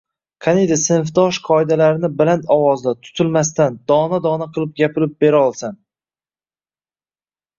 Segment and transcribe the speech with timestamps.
[0.43, 5.75] Qaniydi sifatdosh qoidalarini baland ovozda, tutilmasdan, dona-dona qilib gapirib Bera olsam